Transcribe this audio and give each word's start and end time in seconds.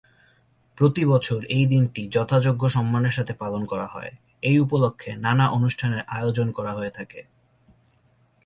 প্রতি 0.77 1.03
বছর 1.05 1.39
এই 1.49 1.65
দিন 1.65 1.83
টি 1.87 2.03
যথাযোগ্য 2.09 2.63
সম্মানের 2.69 3.11
সাথে 3.11 3.33
পালন 3.33 3.61
করা 3.65 3.87
হয়। 3.87 4.11
এই 4.41 4.57
উপলক্ষে 4.59 5.11
নানা 5.15 5.45
অনুষ্ঠানের 5.49 6.01
আয়োজন 6.07 6.47
করা 6.51 6.71
হয়ে 6.73 6.91
থাকে। 6.91 7.19